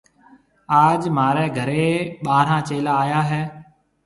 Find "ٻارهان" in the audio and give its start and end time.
2.23-2.61